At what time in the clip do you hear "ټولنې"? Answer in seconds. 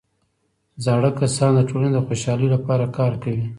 1.69-1.91